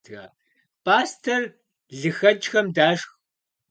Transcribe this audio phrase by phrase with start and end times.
[0.83, 1.43] Пӏастэр
[1.99, 3.05] лыхэкӏхэм дашх.